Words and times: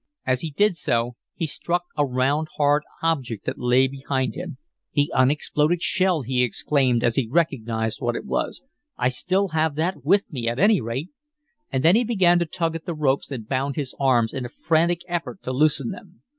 As 0.25 0.41
he 0.41 0.49
did 0.49 0.75
so 0.75 1.15
he 1.35 1.45
struck 1.45 1.83
a 1.95 2.03
round, 2.03 2.47
hard 2.57 2.81
object 3.03 3.45
that 3.45 3.59
lay 3.59 3.87
behind 3.87 4.33
him. 4.33 4.57
"The 4.93 5.13
unexploded 5.13 5.83
shell!" 5.83 6.23
he 6.23 6.41
exclaimed, 6.41 7.03
as 7.03 7.17
he 7.17 7.27
recognized 7.29 8.01
what 8.01 8.15
it 8.15 8.25
was. 8.25 8.63
"I 8.97 9.09
still 9.09 9.49
have 9.49 9.75
that 9.75 10.03
with 10.03 10.33
me, 10.33 10.47
at 10.49 10.57
any 10.57 10.81
rate!" 10.81 11.09
And 11.71 11.83
then 11.85 11.95
he 11.95 12.03
began 12.03 12.39
to 12.39 12.47
tug 12.47 12.75
at 12.75 12.85
the 12.85 12.95
ropes 12.95 13.27
that 13.27 13.47
bound 13.47 13.75
his 13.75 13.93
arms 13.99 14.33
in 14.33 14.43
a 14.43 14.49
frantic 14.49 15.01
effort 15.07 15.43
to 15.43 15.51
loosen 15.51 15.91
them. 15.91 16.23